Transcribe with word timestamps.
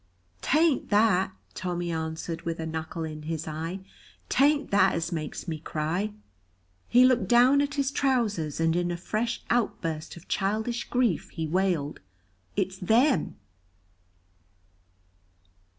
"'T 0.41 0.57
ain't 0.57 0.89
that," 0.89 1.31
Tommy 1.53 1.91
answered 1.91 2.41
with 2.41 2.59
a 2.59 2.65
knuckle 2.65 3.03
in 3.03 3.21
his 3.21 3.47
eye, 3.47 3.81
"'t 4.29 4.43
ain't 4.43 4.71
that 4.71 4.95
as 4.95 5.11
makes 5.11 5.47
me 5.47 5.59
cry." 5.59 6.11
He 6.87 7.05
looked 7.05 7.27
down 7.27 7.61
at 7.61 7.75
his 7.75 7.91
trousers 7.91 8.59
and 8.59 8.75
in 8.75 8.89
a 8.89 8.97
fresh 8.97 9.43
outburst 9.51 10.17
of 10.17 10.27
childish 10.27 10.85
grief 10.89 11.29
he 11.29 11.45
wailed, 11.45 11.99
"It's 12.55 12.79
them!" 12.79 13.35